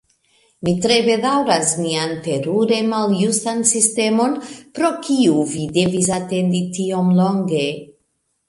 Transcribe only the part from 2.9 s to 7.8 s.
maljustan sistemon, pro kiu vi devis atendi tiom longe!